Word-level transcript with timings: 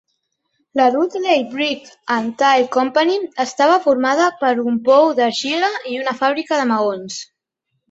La 0.77 0.85
Ludlay 0.93 1.43
Brick 1.51 1.85
and 2.13 2.33
Tile 2.39 2.71
Company 2.77 3.19
estava 3.45 3.77
formada 3.85 4.27
per 4.41 4.51
un 4.73 4.81
pou 4.89 5.13
d'argila 5.23 5.73
i 5.93 5.97
una 6.07 6.19
fàbrica 6.25 6.63
de 6.65 6.69
maons. 6.75 7.23